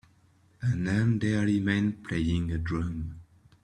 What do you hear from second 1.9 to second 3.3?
playing a drum.